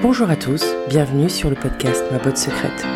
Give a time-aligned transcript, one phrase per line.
[0.00, 2.86] Bonjour à tous, bienvenue sur le podcast Ma botte secrète.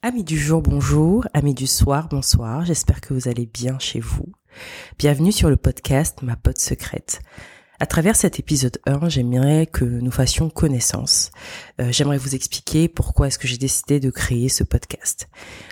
[0.00, 1.26] Amis du jour, bonjour.
[1.34, 2.64] Amis du soir, bonsoir.
[2.64, 4.32] J'espère que vous allez bien chez vous.
[4.96, 7.20] Bienvenue sur le podcast Ma pote secrète.
[7.80, 11.32] À travers cet épisode 1, j'aimerais que nous fassions connaissance.
[11.80, 15.28] Euh, j'aimerais vous expliquer pourquoi est-ce que j'ai décidé de créer ce podcast.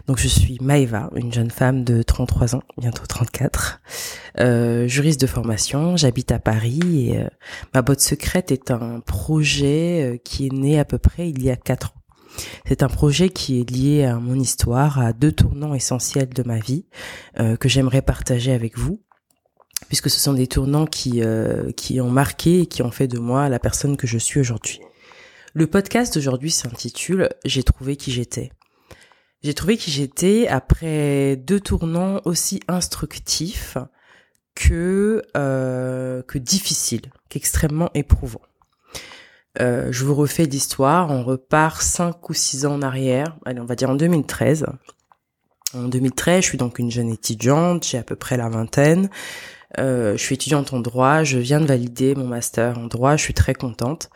[0.09, 3.81] Donc je suis Maeva, une jeune femme de 33 ans, bientôt 34,
[4.41, 7.29] euh, juriste de formation, j'habite à Paris et euh,
[7.73, 11.51] ma botte secrète est un projet euh, qui est né à peu près il y
[11.51, 12.03] a 4 ans.
[12.67, 16.59] C'est un projet qui est lié à mon histoire, à deux tournants essentiels de ma
[16.59, 16.87] vie
[17.61, 19.03] que j'aimerais partager avec vous
[19.93, 23.19] puisque ce sont des tournants qui, euh, qui ont marqué et qui ont fait de
[23.19, 24.81] moi la personne que je suis aujourd'hui.
[25.53, 28.53] Le podcast d'aujourd'hui s'intitule J'ai trouvé qui j'étais.
[29.43, 33.77] J'ai trouvé qui j'étais après deux tournants aussi instructifs
[34.55, 38.41] que euh, que difficiles, qu'extrêmement éprouvants.
[39.61, 43.67] Euh, je vous refais l'histoire, on repart cinq ou six ans en arrière, allez on
[43.67, 44.65] va dire en 2013.
[45.75, 49.11] En 2013, je suis donc une jeune étudiante, j'ai à peu près la vingtaine.
[49.79, 53.23] Euh, je suis étudiante en droit, je viens de valider mon master en droit, je
[53.23, 54.11] suis très contente.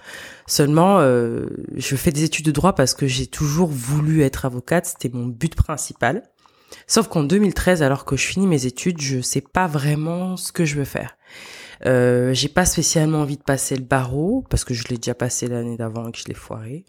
[0.47, 4.87] Seulement, euh, je fais des études de droit parce que j'ai toujours voulu être avocate,
[4.87, 6.23] c'était mon but principal.
[6.87, 10.65] Sauf qu'en 2013, alors que je finis mes études, je sais pas vraiment ce que
[10.65, 11.17] je veux faire.
[11.85, 15.47] Euh, j'ai pas spécialement envie de passer le barreau parce que je l'ai déjà passé
[15.47, 16.85] l'année d'avant et que je l'ai foiré.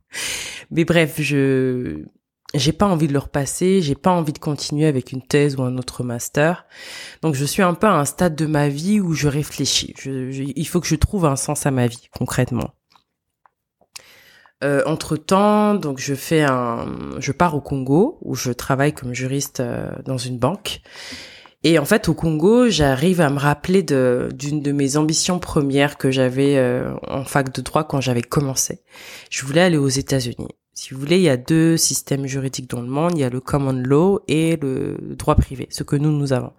[0.70, 2.04] Mais bref, je
[2.58, 5.62] j'ai pas envie de le repasser, j'ai pas envie de continuer avec une thèse ou
[5.62, 6.66] un autre master.
[7.22, 9.94] Donc je suis un peu à un stade de ma vie où je réfléchis.
[10.04, 12.70] il faut que je trouve un sens à ma vie concrètement.
[14.64, 16.86] Euh, entre temps, donc je fais un,
[17.18, 20.80] je pars au Congo où je travaille comme juriste euh, dans une banque.
[21.62, 25.98] Et en fait, au Congo, j'arrive à me rappeler de d'une de mes ambitions premières
[25.98, 28.82] que j'avais euh, en fac de droit quand j'avais commencé.
[29.30, 30.54] Je voulais aller aux États-Unis.
[30.76, 33.12] Si vous voulez, il y a deux systèmes juridiques dans le monde.
[33.14, 36.52] Il y a le common law et le droit privé, ce que nous, nous avons.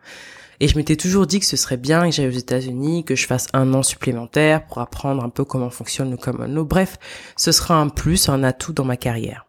[0.60, 3.28] Et je m'étais toujours dit que ce serait bien que j'aille aux États-Unis, que je
[3.28, 6.66] fasse un an supplémentaire pour apprendre un peu comment fonctionne le common law.
[6.66, 6.98] Bref,
[7.38, 9.46] ce sera un plus, un atout dans ma carrière.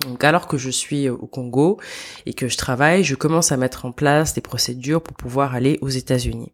[0.00, 1.78] Donc alors que je suis au Congo
[2.26, 5.78] et que je travaille, je commence à mettre en place des procédures pour pouvoir aller
[5.82, 6.52] aux États-Unis.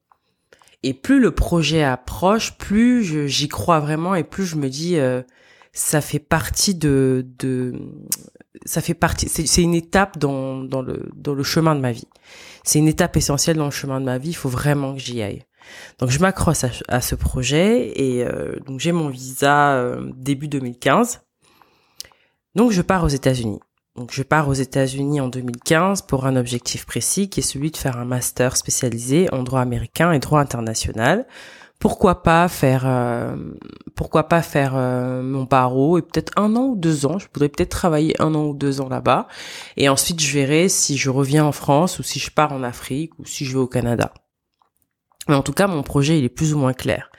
[0.82, 5.22] Et plus le projet approche, plus j'y crois vraiment et plus je me dis euh,
[5.72, 7.74] ça fait partie de, de
[8.66, 12.06] ça fait partie, c'est une étape dans, dans, le, dans le chemin de ma vie.
[12.62, 14.30] C'est une étape essentielle dans le chemin de ma vie.
[14.30, 15.42] Il faut vraiment que j'y aille.
[15.98, 21.22] Donc je m'accroche à, ce projet et euh, donc j'ai mon visa euh, début 2015.
[22.54, 23.60] Donc je pars aux États-Unis.
[23.96, 27.76] Donc je pars aux États-Unis en 2015 pour un objectif précis qui est celui de
[27.76, 31.26] faire un master spécialisé en droit américain et droit international
[31.82, 33.34] pourquoi pas faire euh,
[33.96, 37.48] pourquoi pas faire euh, mon barreau et peut-être un an ou deux ans je voudrais
[37.48, 39.26] peut-être travailler un an ou deux ans là-bas
[39.76, 43.18] et ensuite je verrai si je reviens en France ou si je pars en Afrique
[43.18, 44.14] ou si je vais au Canada
[45.28, 47.10] mais en tout cas mon projet il est plus ou moins clair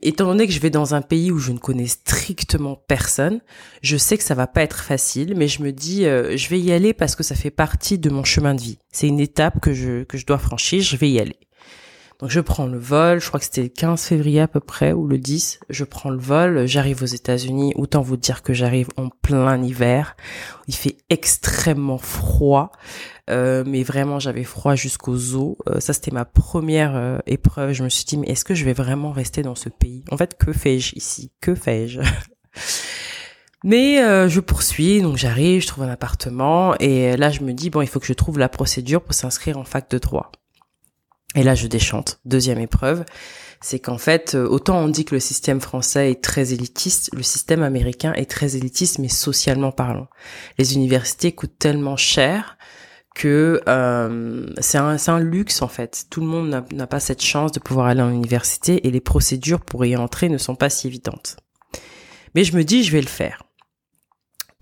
[0.00, 3.40] étant donné que je vais dans un pays où je ne connais strictement personne,
[3.82, 6.58] je sais que ça va pas être facile, mais je me dis, euh, je vais
[6.58, 8.78] y aller parce que ça fait partie de mon chemin de vie.
[8.90, 10.82] C'est une étape que je que je dois franchir.
[10.82, 11.38] Je vais y aller.
[12.22, 14.92] Donc je prends le vol, je crois que c'était le 15 février à peu près
[14.92, 18.86] ou le 10, je prends le vol, j'arrive aux États-Unis, autant vous dire que j'arrive
[18.96, 20.16] en plein hiver.
[20.68, 22.70] Il fait extrêmement froid.
[23.28, 25.56] Euh, mais vraiment j'avais froid jusqu'aux os.
[25.68, 27.72] Euh, ça c'était ma première euh, épreuve.
[27.72, 30.04] Je me suis dit mais est-ce que je vais vraiment rester dans ce pays?
[30.12, 31.32] En fait, que fais-je ici?
[31.40, 32.00] Que fais-je?
[33.64, 37.80] Mais je poursuis, donc j'arrive, je trouve un appartement et là je me dis bon
[37.80, 40.32] il faut que je trouve la procédure pour s'inscrire en fac de droit.
[41.34, 42.20] Et là, je déchante.
[42.24, 43.04] Deuxième épreuve,
[43.60, 47.22] c'est qu'en fait, euh, autant on dit que le système français est très élitiste, le
[47.22, 50.08] système américain est très élitiste, mais socialement parlant.
[50.58, 52.58] Les universités coûtent tellement cher
[53.14, 56.06] que euh, c'est un, un, luxe en fait.
[56.10, 59.60] Tout le monde n'a pas cette chance de pouvoir aller en université et les procédures
[59.60, 61.36] pour y entrer ne sont pas si évidentes.
[62.34, 63.42] Mais je me dis, je vais le faire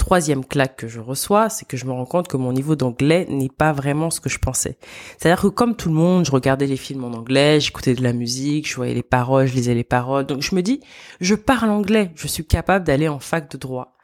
[0.00, 3.26] troisième claque que je reçois, c'est que je me rends compte que mon niveau d'anglais
[3.28, 4.78] n'est pas vraiment ce que je pensais.
[5.18, 8.14] C'est-à-dire que comme tout le monde, je regardais les films en anglais, j'écoutais de la
[8.14, 10.24] musique, je voyais les paroles, je lisais les paroles.
[10.24, 10.80] Donc je me dis,
[11.20, 13.98] je parle anglais, je suis capable d'aller en fac de droit.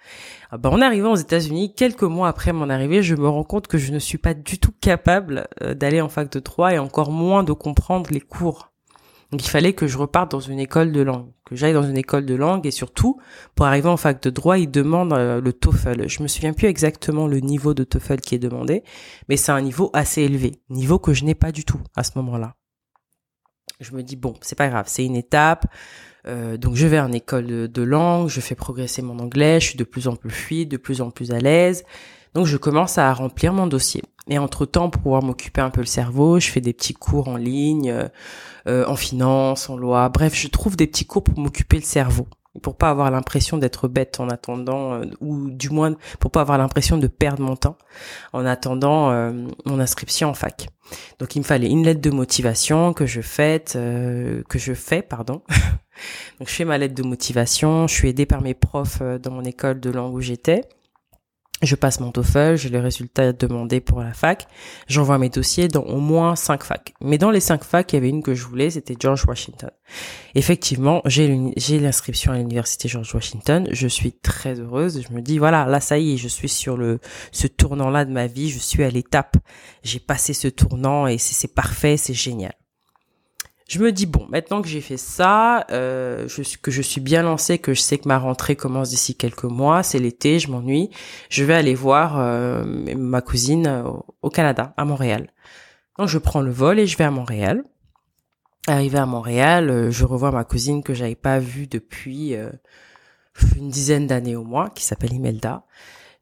[0.51, 3.67] Ah ben, en arrivant aux États-Unis, quelques mois après mon arrivée, je me rends compte
[3.67, 6.79] que je ne suis pas du tout capable euh, d'aller en fac de droit et
[6.79, 8.71] encore moins de comprendre les cours.
[9.33, 11.33] Donc il fallait que je reparte dans une école de langue.
[11.47, 13.19] Que j'aille dans une école de langue et surtout
[13.55, 16.09] pour arriver en fac de droit, ils demandent euh, le TOEFL.
[16.09, 18.83] Je me souviens plus exactement le niveau de TOEFL qui est demandé,
[19.29, 22.13] mais c'est un niveau assez élevé, niveau que je n'ai pas du tout à ce
[22.17, 22.57] moment-là.
[23.81, 25.67] Je me dis bon, c'est pas grave, c'est une étape.
[26.27, 29.69] Euh, donc je vais en école de, de, langue, je fais progresser mon anglais, je
[29.69, 31.85] suis de plus en plus fluide, de plus en plus à l'aise.
[32.37, 34.03] Donc je commence à remplir mon dossier.
[34.29, 37.39] Et entre-temps, pour pouvoir m'occuper un peu le cerveau, je fais des petits cours en
[37.39, 38.09] ligne, euh,
[38.69, 40.11] euh, en finance, en loi.
[40.11, 42.29] Bref, je trouve des petits cours pour m'occuper le cerveau,
[42.61, 46.59] pour pas avoir l'impression d'être bête en attendant, euh, ou du moins pour pas avoir
[46.59, 47.79] l'impression de perdre mon temps
[48.35, 49.33] en attendant
[49.65, 50.69] mon inscription en fac.
[51.19, 55.41] Donc il me fallait une lettre de motivation que je fais, que je fais, pardon.
[56.39, 57.87] Donc je fais ma lettre de motivation.
[57.87, 60.61] Je suis aidée par mes profs dans mon école de langue où j'étais.
[61.63, 64.47] Je passe mon TOEFL, j'ai les résultats demandés pour la fac.
[64.89, 66.93] J'envoie mes dossiers dans au moins cinq facs.
[67.01, 69.71] Mais dans les cinq facs, il y avait une que je voulais, c'était George Washington.
[70.35, 73.69] Effectivement, j'ai l'inscription à l'université George Washington.
[73.71, 75.03] Je suis très heureuse.
[75.09, 76.99] Je me dis voilà, là ça y est, je suis sur le
[77.33, 78.51] ce tournant-là de ma vie.
[78.51, 79.39] Je suis à l'étape.
[79.83, 82.53] J'ai passé ce tournant et c'est parfait, c'est génial
[83.69, 87.23] je me dis bon, maintenant que j'ai fait ça, euh, je, que je suis bien
[87.23, 90.91] lancée, que je sais que ma rentrée commence d'ici quelques mois, c'est l'été, je m'ennuie,
[91.31, 93.85] je vais aller voir euh, ma cousine
[94.23, 95.31] au, Canada, à Montréal.
[95.99, 97.65] Donc je prends le vol et je vais à Montréal.
[98.69, 102.51] Arrivé à Montréal, euh, je revois ma cousine que j'avais pas vue depuis euh,
[103.57, 105.65] une dizaine d'années au moins, qui s'appelle Imelda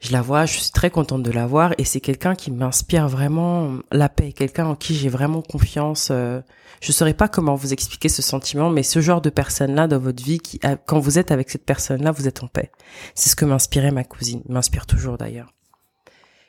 [0.01, 3.09] je la vois, je suis très contente de la voir et c'est quelqu'un qui m'inspire
[3.09, 6.09] vraiment la paix, quelqu'un en qui j'ai vraiment confiance.
[6.11, 6.41] Euh,
[6.81, 10.23] je saurais pas comment vous expliquer ce sentiment, mais ce genre de personne-là dans votre
[10.23, 10.41] vie,
[10.87, 12.71] quand vous êtes avec cette personne-là, vous êtes en paix.
[13.15, 15.55] C'est ce que m'inspirait ma cousine, m'inspire toujours d'ailleurs.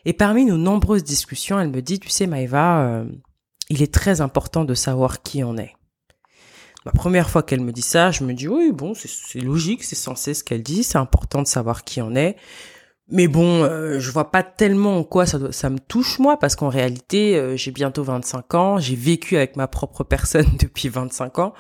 [0.04, 3.06] Et parmi nos nombreuses discussions, elle me dit, tu sais Maëva, euh,
[3.70, 5.74] il est très important de savoir qui on est.
[6.86, 9.96] La première fois qu'elle me dit ça, je me dis oui, bon, c'est logique, c'est
[9.96, 12.36] censé ce qu'elle dit, c'est important de savoir qui on est.
[13.10, 16.70] Mais bon, euh, je vois pas tellement en quoi ça, me touche moi, parce qu'en
[16.70, 21.54] réalité, euh, j'ai bientôt 25 ans, j'ai vécu avec ma propre personne depuis 25 ans,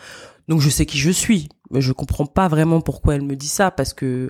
[0.48, 1.50] donc je sais qui je suis.
[1.72, 4.30] Mais je comprends pas vraiment pourquoi elle me dit ça, parce que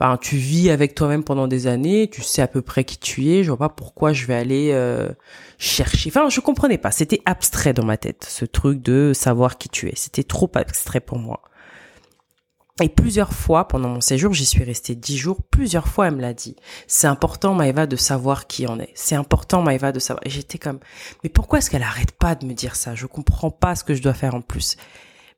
[0.00, 3.28] enfin, tu vis avec toi-même pendant des années, tu sais à peu près qui tu
[3.28, 5.08] es, je vois pas pourquoi je vais aller euh,
[5.58, 6.10] chercher.
[6.10, 9.88] Enfin, je comprenais pas, c'était abstrait dans ma tête, ce truc de savoir qui tu
[9.88, 9.92] es.
[9.94, 11.42] C'était trop abstrait pour moi.
[12.80, 16.20] Et plusieurs fois, pendant mon séjour, j'y suis restée dix jours, plusieurs fois elle me
[16.22, 16.56] l'a dit.
[16.86, 18.92] C'est important, Maëva, de savoir qui on est.
[18.94, 20.26] C'est important, Maëva, de savoir.
[20.26, 20.78] Et j'étais comme,
[21.22, 22.94] mais pourquoi est-ce qu'elle arrête pas de me dire ça?
[22.94, 24.76] Je comprends pas ce que je dois faire en plus.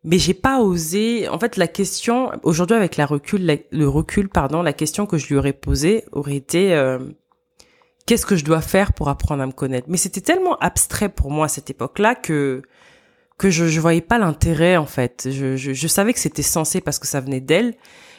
[0.05, 1.29] Mais j'ai pas osé.
[1.29, 5.27] En fait, la question, aujourd'hui, avec la recul, le recul, pardon, la question que je
[5.29, 6.99] lui aurais posée aurait été, euh,
[8.07, 9.89] qu'est-ce que je dois faire pour apprendre à me connaître?
[9.89, 12.63] Mais c'était tellement abstrait pour moi à cette époque-là que,
[13.39, 15.29] que je je voyais pas l'intérêt en fait.
[15.31, 17.75] Je, je, je savais que c'était censé parce que ça venait d'elle,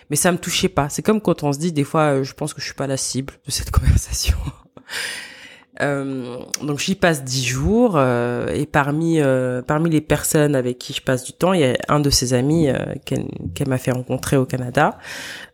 [0.09, 0.89] mais ça me touchait pas.
[0.89, 2.87] C'est comme quand on se dit des fois, euh, je pense que je suis pas
[2.87, 4.37] la cible de cette conversation.
[5.81, 10.93] euh, donc j'y passe dix jours euh, et parmi euh, parmi les personnes avec qui
[10.93, 12.67] je passe du temps, il y a un de ses amis
[13.05, 13.25] qu'elle
[13.55, 14.97] qu'elle m'a fait rencontrer au Canada,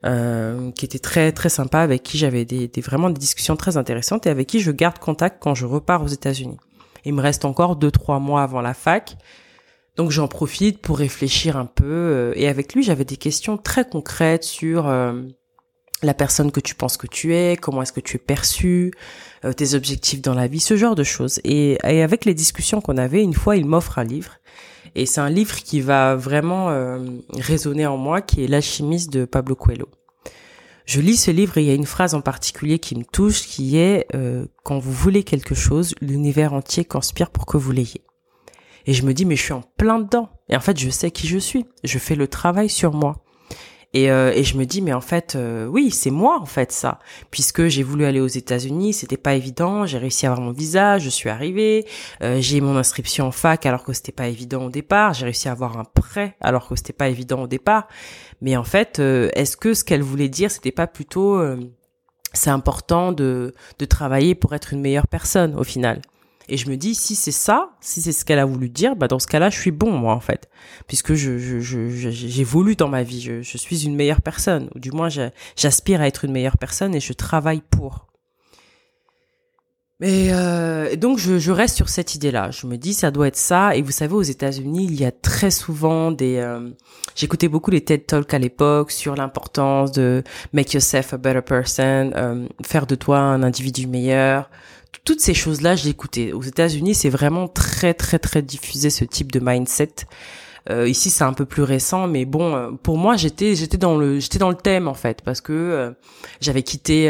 [0.04, 4.28] qui était très très sympa, avec qui j'avais des, des vraiment des discussions très intéressantes
[4.28, 6.58] et avec qui je garde contact quand je repars aux États-Unis.
[7.06, 9.16] Il me reste encore deux trois mois avant la fac
[9.96, 11.84] donc j'en profite pour réfléchir un peu.
[11.86, 15.24] Euh, et avec lui, j'avais des questions très concrètes sur euh,
[16.04, 18.94] la personne que tu penses que tu es, comment est-ce que tu es perçu,
[19.44, 21.42] euh, tes objectifs dans la vie, ce genre de choses.
[21.44, 24.38] Et, avec les discussions qu'on avait, une fois, il m'offre un livre.
[24.96, 26.70] Et c'est un livre qui va vraiment
[27.38, 29.88] résonner en moi, qui est L'alchimiste de Pablo Coelho.
[30.86, 33.44] Je lis ce livre et il y a une phrase en particulier qui me touche,
[33.44, 34.08] qui est
[34.64, 38.02] Quand vous voulez quelque chose, l'univers entier conspire pour que vous l'ayez.
[38.86, 40.30] Et je me dis, mais je suis en plein dedans.
[40.50, 41.66] Et en fait, je sais qui je suis.
[41.84, 43.24] Je fais le travail sur moi.
[43.94, 46.72] Et, euh, et je me dis, mais en fait, euh, oui, c'est moi en fait
[46.72, 47.00] ça,
[47.32, 49.88] puisque j'ai voulu aller aux États-Unis, c'était pas évident.
[49.88, 51.88] J'ai réussi à avoir mon visa, je suis arrivée,
[52.22, 55.16] euh, j'ai mon inscription en fac alors que c'était pas évident au départ.
[55.16, 57.88] J'ai réussi à avoir un prêt alors que c'était pas évident au départ.
[58.42, 61.42] Mais en fait, est-ce que ce qu'elle voulait dire, c'était pas plutôt
[62.32, 66.02] c'est important de, de travailler pour être une meilleure personne au final?
[66.50, 69.08] Et je me dis, si c'est ça, si c'est ce qu'elle a voulu dire, bah
[69.08, 70.50] dans ce cas-là, je suis bon moi en fait,
[70.88, 74.92] puisque je j'ai voulu dans ma vie, je, je, suis une meilleure personne, ou du
[74.92, 75.10] moins
[75.56, 78.10] j'aspire à être une meilleure personne et je travaille pour.
[80.00, 82.52] Mais euh, donc je, je, reste sur cette idée-là.
[82.52, 83.76] Je me dis ça doit être ça.
[83.76, 86.38] Et vous savez, aux États-Unis, il y a très souvent des.
[86.38, 86.70] Euh,
[87.16, 92.12] J'écoutais beaucoup les TED Talks à l'époque sur l'importance de make yourself a better person,
[92.16, 94.50] euh, faire de toi un individu meilleur,
[95.06, 96.32] toutes ces choses-là, je l'écoutais.
[96.34, 99.96] Aux États-Unis, c'est vraiment très très très diffusé ce type de mindset.
[100.70, 103.98] Euh, ici, c'est un peu plus récent, mais bon, euh, pour moi, j'étais j'étais dans
[103.98, 105.92] le j'étais dans le thème en fait, parce que euh,
[106.42, 107.10] j'avais quitté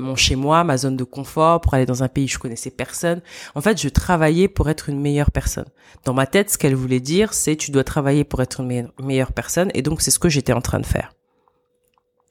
[0.00, 2.70] mon chez moi, ma zone de confort, pour aller dans un pays où je connaissais
[2.70, 3.22] personne.
[3.54, 5.66] En fait, je travaillais pour être une meilleure personne.
[6.04, 9.32] Dans ma tête, ce qu'elle voulait dire, c'est tu dois travailler pour être une meilleure
[9.32, 11.17] personne, et donc c'est ce que j'étais en train de faire.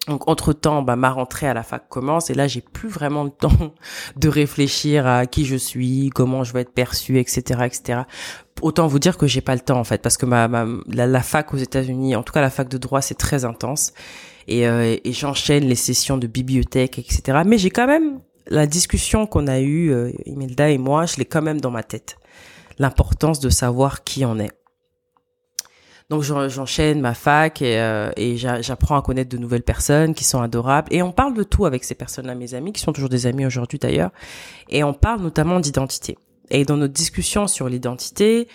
[0.07, 3.23] Donc entre temps, bah, ma rentrée à la fac commence et là j'ai plus vraiment
[3.23, 3.73] le temps
[4.15, 8.01] de réfléchir à qui je suis, comment je vais être perçue, etc., etc.
[8.61, 10.47] Autant vous dire que j'ai pas le temps en fait parce que ma,
[10.87, 13.93] la, fac aux États-Unis, en tout cas la fac de droit, c'est très intense
[14.47, 17.39] et, euh, et j'enchaîne les sessions de bibliothèque, etc.
[17.45, 21.25] Mais j'ai quand même la discussion qu'on a eue, euh, Imelda et moi, je l'ai
[21.25, 22.17] quand même dans ma tête.
[22.79, 24.51] L'importance de savoir qui on est.
[26.09, 30.41] Donc j'enchaîne ma fac et, euh, et j'apprends à connaître de nouvelles personnes qui sont
[30.41, 30.87] adorables.
[30.91, 33.45] Et on parle de tout avec ces personnes-là, mes amis, qui sont toujours des amis
[33.45, 34.11] aujourd'hui d'ailleurs.
[34.69, 36.17] Et on parle notamment d'identité.
[36.49, 38.47] Et dans notre discussion sur l'identité,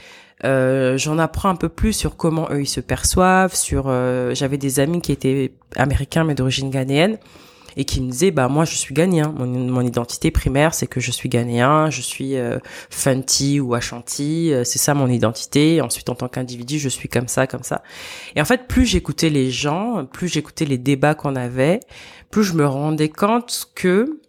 [0.45, 3.55] euh, j'en apprends un peu plus sur comment eux ils se perçoivent.
[3.55, 7.19] Sur, euh, j'avais des amis qui étaient américains mais d'origine ghanéenne
[7.77, 9.35] et qui me disait bah moi je suis ghanéen.
[9.37, 12.59] Mon, mon identité primaire c'est que je suis ghanéen je suis euh,
[12.91, 15.81] Fanti ou Ashanti euh, c'est ça mon identité.
[15.81, 17.83] Ensuite en tant qu'individu je suis comme ça comme ça.
[18.37, 21.81] Et en fait plus j'écoutais les gens plus j'écoutais les débats qu'on avait
[22.31, 24.21] plus je me rendais compte que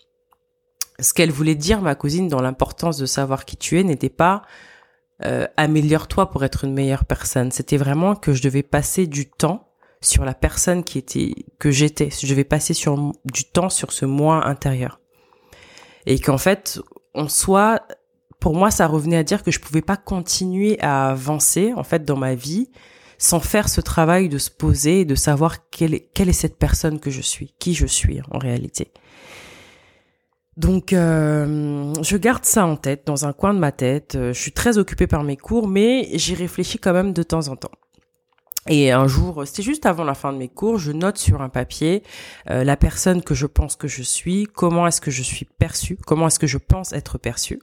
[1.00, 4.44] ce qu'elle voulait dire ma cousine dans l'importance de savoir qui tu es n'était pas
[5.26, 7.52] euh, améliore-toi pour être une meilleure personne.
[7.52, 9.73] C'était vraiment que je devais passer du temps
[10.04, 12.10] sur la personne qui était que j'étais.
[12.12, 15.00] Je vais passer sur du temps sur ce moi intérieur.
[16.06, 16.82] Et qu'en fait,
[17.14, 17.82] en soi,
[18.40, 22.04] pour moi, ça revenait à dire que je pouvais pas continuer à avancer en fait
[22.06, 22.70] dans ma vie
[23.18, 26.58] sans faire ce travail de se poser et de savoir quelle est, quelle est cette
[26.58, 28.92] personne que je suis, qui je suis en réalité.
[30.58, 34.18] Donc, euh, je garde ça en tête, dans un coin de ma tête.
[34.20, 37.56] Je suis très occupée par mes cours, mais j'y réfléchis quand même de temps en
[37.56, 37.72] temps.
[38.70, 41.50] Et un jour, c'était juste avant la fin de mes cours, je note sur un
[41.50, 42.02] papier
[42.50, 45.98] euh, la personne que je pense que je suis, comment est-ce que je suis perçue,
[46.06, 47.60] comment est-ce que je pense être perçue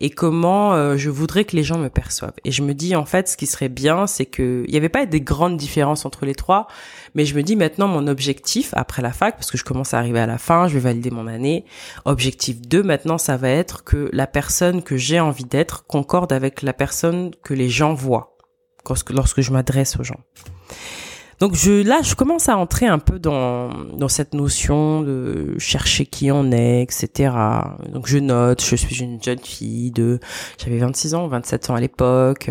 [0.00, 2.34] et comment euh, je voudrais que les gens me perçoivent.
[2.44, 4.88] Et je me dis en fait, ce qui serait bien, c'est que il n'y avait
[4.88, 6.66] pas des grandes différences entre les trois,
[7.14, 9.98] mais je me dis maintenant mon objectif après la fac, parce que je commence à
[9.98, 11.64] arriver à la fin, je vais valider mon année.
[12.04, 16.62] Objectif 2 maintenant, ça va être que la personne que j'ai envie d'être concorde avec
[16.62, 18.33] la personne que les gens voient
[18.88, 20.20] lorsque, je m'adresse aux gens.
[21.40, 26.06] Donc je là je commence à entrer un peu dans dans cette notion de chercher
[26.06, 27.34] qui on est etc.
[27.92, 30.20] Donc je note je suis une jeune fille de
[30.58, 32.50] j'avais 26 ans 27 ans à l'époque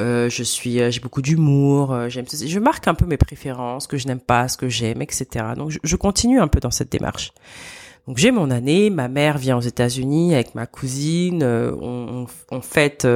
[0.00, 3.86] euh, je suis euh, j'ai beaucoup d'humour euh, j'aime je marque un peu mes préférences
[3.86, 5.26] que je n'aime pas ce que j'aime etc.
[5.56, 7.32] Donc je, continue un peu dans cette démarche.
[8.06, 13.06] Donc j'ai mon année ma mère vient aux États-Unis avec ma cousine on fête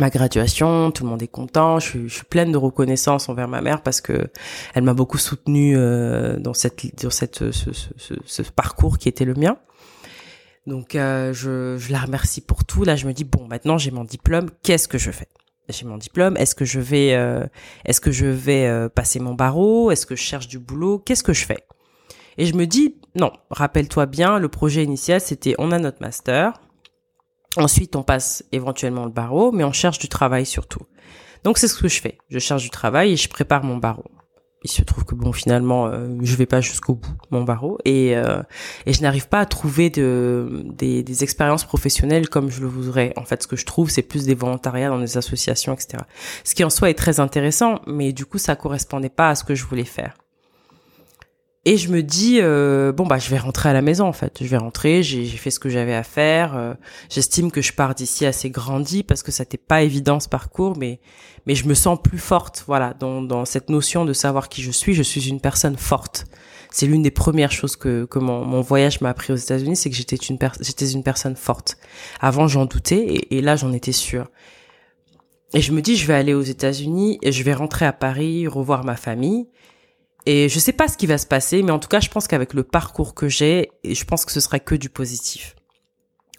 [0.00, 3.48] ma graduation, tout le monde est content, je suis, je suis, pleine de reconnaissance envers
[3.48, 4.28] ma mère parce que
[4.74, 9.24] elle m'a beaucoup soutenue euh, dans cette dans cette ce, ce, ce, parcours qui était
[9.24, 9.58] le mien.
[10.66, 12.84] Donc euh, je, je la remercie pour tout.
[12.84, 15.28] Là, je me dis bon, maintenant j'ai mon diplôme, qu'est-ce que je fais?
[15.68, 17.46] J'ai mon diplôme, est-ce que je vais euh,
[17.84, 19.90] est-ce que je vais euh, passer mon barreau?
[19.90, 20.98] Est-ce que je cherche du boulot?
[20.98, 21.64] Qu'est-ce que je fais?
[22.38, 26.60] Et je me dis non, rappelle-toi bien, le projet initial c'était on a notre master,
[27.56, 30.86] Ensuite, on passe éventuellement le barreau, mais on cherche du travail surtout.
[31.44, 32.18] Donc c'est ce que je fais.
[32.28, 34.04] Je cherche du travail et je prépare mon barreau.
[34.62, 38.14] Il se trouve que bon finalement euh, je vais pas jusqu'au bout mon barreau et
[38.14, 38.42] euh,
[38.84, 43.14] et je n'arrive pas à trouver de des, des expériences professionnelles comme je le voudrais.
[43.16, 46.04] En fait, ce que je trouve c'est plus des volontariats dans des associations, etc.
[46.44, 49.44] Ce qui en soi est très intéressant, mais du coup ça correspondait pas à ce
[49.44, 50.18] que je voulais faire.
[51.66, 54.38] Et je me dis euh, bon bah je vais rentrer à la maison en fait.
[54.40, 56.56] Je vais rentrer, j'ai fait ce que j'avais à faire.
[56.56, 56.72] Euh,
[57.10, 60.78] j'estime que je pars d'ici assez grandi parce que ça n'était pas évident ce parcours,
[60.78, 61.00] mais
[61.46, 62.64] mais je me sens plus forte.
[62.66, 66.24] Voilà, dans, dans cette notion de savoir qui je suis, je suis une personne forte.
[66.70, 69.90] C'est l'une des premières choses que que mon, mon voyage m'a appris aux États-Unis, c'est
[69.90, 71.76] que j'étais une j'étais une personne forte.
[72.20, 74.30] Avant j'en doutais et, et là j'en étais sûre.
[75.52, 78.48] Et je me dis je vais aller aux États-Unis et je vais rentrer à Paris,
[78.48, 79.46] revoir ma famille
[80.26, 82.28] et je sais pas ce qui va se passer, mais en tout cas, je pense
[82.28, 85.56] qu'avec le parcours que j'ai, je pense que ce sera que du positif.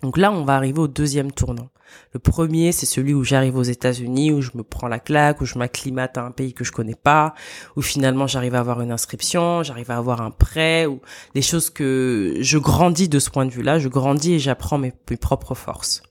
[0.04, 1.70] Donc là, on va arriver au deuxième tournant.
[2.14, 5.46] Le premier, c'est celui où j'arrive aux États-Unis, où je me prends la claque, où
[5.46, 7.34] je m'acclimate à un pays que je connais pas,
[7.76, 11.02] où finalement j'arrive à avoir une inscription, j'arrive à avoir un prêt, ou
[11.36, 14.94] des choses que je grandis de ce point de vue-là, je grandis et j'apprends mes,
[15.10, 16.02] mes propres forces.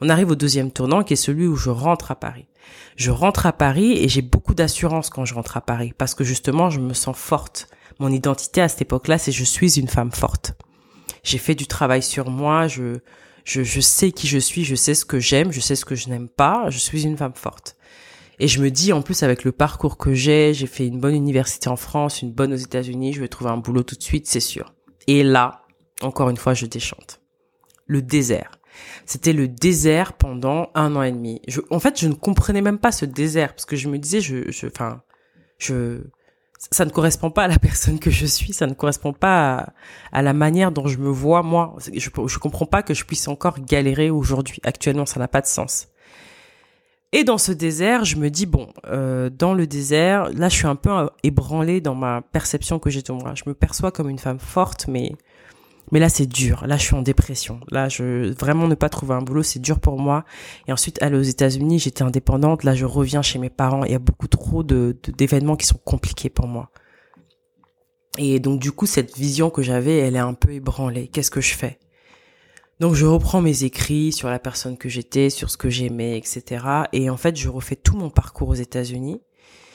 [0.00, 2.46] On arrive au deuxième tournant qui est celui où je rentre à Paris.
[2.96, 6.24] Je rentre à Paris et j'ai beaucoup d'assurance quand je rentre à Paris parce que
[6.24, 7.68] justement je me sens forte.
[7.98, 10.54] Mon identité à cette époque-là, c'est je suis une femme forte.
[11.22, 12.98] J'ai fait du travail sur moi, je
[13.46, 15.94] Je, je sais qui je suis, je sais ce que j'aime, je sais ce que
[15.94, 16.70] je n'aime pas.
[16.70, 17.76] Je suis une femme forte.
[18.38, 21.14] Et je me dis, en plus, avec le parcours que j'ai, j'ai fait une bonne
[21.14, 24.26] université en France, une bonne aux États-Unis, je vais trouver un boulot tout de suite,
[24.26, 24.72] c'est sûr.
[25.06, 25.66] Et là,
[26.00, 27.20] encore une fois, je déchante.
[27.86, 28.58] Le désert.
[29.06, 31.40] C'était le désert pendant un an et demi.
[31.70, 34.50] En fait, je ne comprenais même pas ce désert parce que je me disais, je,
[34.50, 35.02] je, enfin,
[35.58, 36.02] je,
[36.70, 39.72] ça ne correspond pas à la personne que je suis, ça ne correspond pas
[40.12, 41.76] à, la manière dont je me vois moi.
[41.92, 44.60] Je, je comprends pas que je puisse encore galérer aujourd'hui.
[44.64, 45.88] Actuellement, ça n'a pas de sens.
[47.16, 50.66] Et dans ce désert, je me dis bon, euh, dans le désert, là, je suis
[50.66, 50.90] un peu
[51.22, 53.34] ébranlée dans ma perception que j'ai de moi.
[53.36, 55.12] Je me perçois comme une femme forte, mais
[55.92, 56.66] mais là, c'est dur.
[56.66, 57.60] Là, je suis en dépression.
[57.70, 60.24] Là, je vraiment ne pas trouver un boulot, c'est dur pour moi.
[60.66, 62.64] Et ensuite, aller aux États-Unis, j'étais indépendante.
[62.64, 63.84] Là, je reviens chez mes parents.
[63.84, 66.70] Il y a beaucoup trop de d'événements qui sont compliqués pour moi.
[68.18, 71.08] Et donc, du coup, cette vision que j'avais, elle est un peu ébranlée.
[71.08, 71.78] Qu'est-ce que je fais?
[72.80, 76.64] Donc je reprends mes écrits sur la personne que j'étais, sur ce que j'aimais, etc.
[76.92, 79.20] Et en fait, je refais tout mon parcours aux États-Unis.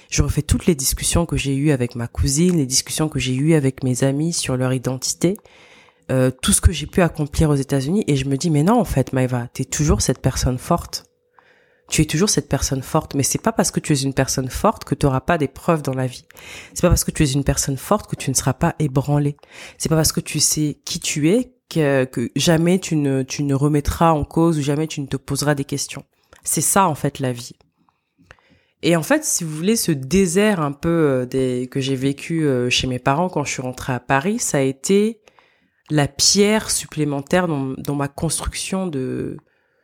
[0.09, 3.35] Je refais toutes les discussions que j'ai eues avec ma cousine, les discussions que j'ai
[3.35, 5.37] eues avec mes amis sur leur identité,
[6.11, 8.79] euh, tout ce que j'ai pu accomplir aux États-Unis et je me dis mais non
[8.79, 11.05] en fait Maëva, tu es toujours cette personne forte.
[11.89, 14.49] Tu es toujours cette personne forte, mais c'est pas parce que tu es une personne
[14.49, 16.25] forte que tu n'auras pas d'épreuves dans la vie.
[16.75, 19.37] C'est pas parce que tu es une personne forte que tu ne seras pas ébranlé.
[19.79, 23.55] C'est pas parce que tu sais qui tu es que, jamais tu ne tu ne
[23.55, 26.05] remettras en cause ou jamais tu ne te poseras des questions.
[26.43, 27.55] C'est ça en fait la vie.
[28.81, 32.69] Et en fait, si vous voulez, ce désert un peu euh, que j'ai vécu euh,
[32.69, 35.19] chez mes parents quand je suis rentrée à Paris, ça a été
[35.89, 39.37] la pierre supplémentaire dans, dans ma construction de,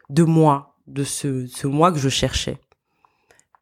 [0.09, 2.59] de moi, de ce, ce moi que je cherchais.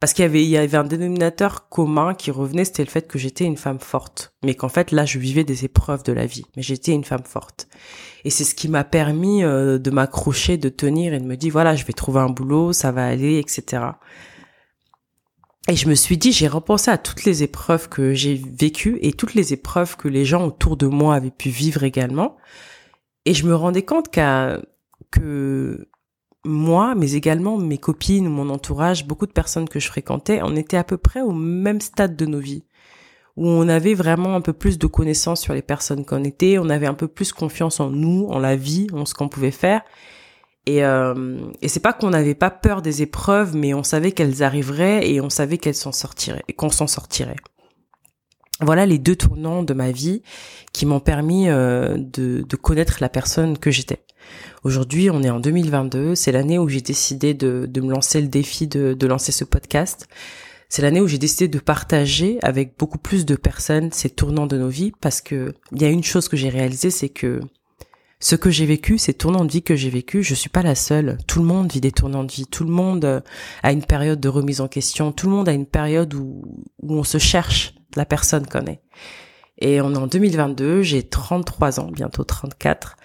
[0.00, 3.08] Parce qu'il y avait, il y avait un dénominateur commun qui revenait, c'était le fait
[3.08, 4.34] que j'étais une femme forte.
[4.42, 6.44] Mais qu'en fait, là, je vivais des épreuves de la vie.
[6.56, 7.68] Mais j'étais une femme forte.
[8.24, 11.52] Et c'est ce qui m'a permis euh, de m'accrocher, de tenir et de me dire,
[11.52, 13.82] voilà, je vais trouver un boulot, ça va aller, etc.
[15.68, 19.12] Et je me suis dit, j'ai repensé à toutes les épreuves que j'ai vécues et
[19.12, 22.36] toutes les épreuves que les gens autour de moi avaient pu vivre également.
[23.24, 24.60] Et je me rendais compte qu'à,
[25.10, 25.88] que
[26.44, 30.76] moi, mais également mes copines, mon entourage, beaucoup de personnes que je fréquentais, on était
[30.76, 32.64] à peu près au même stade de nos vies,
[33.36, 36.68] où on avait vraiment un peu plus de connaissances sur les personnes qu'on était, on
[36.68, 39.80] avait un peu plus confiance en nous, en la vie, en ce qu'on pouvait faire,
[40.66, 44.42] et, euh, et c'est pas qu'on n'avait pas peur des épreuves, mais on savait qu'elles
[44.42, 47.36] arriveraient et on savait qu'elles s'en sortiraient et qu'on s'en sortirait.
[48.60, 50.22] Voilà les deux tournants de ma vie
[50.72, 54.04] qui m'ont permis euh, de, de, connaître la personne que j'étais.
[54.62, 58.28] Aujourd'hui, on est en 2022, c'est l'année où j'ai décidé de, de, me lancer le
[58.28, 60.08] défi de, de lancer ce podcast.
[60.70, 64.56] C'est l'année où j'ai décidé de partager avec beaucoup plus de personnes ces tournants de
[64.56, 67.40] nos vies parce que il y a une chose que j'ai réalisée, c'est que
[68.24, 70.74] ce que j'ai vécu, ces tournants de vie que j'ai vécu, je suis pas la
[70.74, 71.18] seule.
[71.26, 72.46] Tout le monde vit des tournants de vie.
[72.46, 73.20] Tout le monde euh,
[73.62, 75.12] a une période de remise en question.
[75.12, 76.42] Tout le monde a une période où,
[76.80, 78.80] où on se cherche la personne qu'on est.
[79.58, 82.96] Et on est en 2022, j'ai 33 ans, bientôt 34.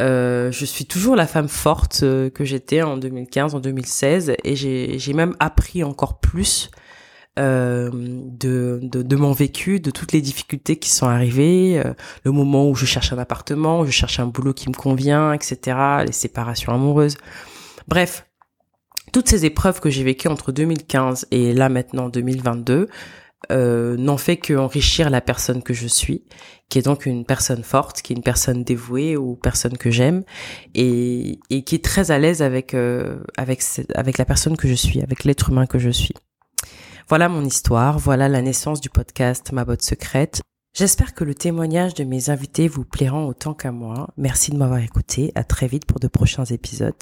[0.00, 4.56] Euh, je suis toujours la femme forte euh, que j'étais en 2015, en 2016, et
[4.56, 6.70] j'ai même appris encore plus
[7.38, 12.30] euh, de, de, de, mon vécu, de toutes les difficultés qui sont arrivées, euh, le
[12.30, 15.76] moment où je cherche un appartement, où je cherche un boulot qui me convient, etc.,
[16.06, 17.16] les séparations amoureuses.
[17.88, 18.26] Bref,
[19.12, 22.88] toutes ces épreuves que j'ai vécues entre 2015 et là maintenant 2022
[23.50, 26.24] euh, n'ont fait qu'enrichir la personne que je suis,
[26.68, 30.22] qui est donc une personne forte, qui est une personne dévouée ou personne que j'aime
[30.74, 33.62] et, et qui est très à l'aise avec euh, avec
[33.94, 36.14] avec la personne que je suis, avec l'être humain que je suis.
[37.08, 40.40] Voilà mon histoire, voilà la naissance du podcast Ma botte secrète.
[40.74, 44.08] J'espère que le témoignage de mes invités vous plaira autant qu'à moi.
[44.16, 45.32] Merci de m'avoir écouté.
[45.34, 46.94] À très vite pour de prochains épisodes.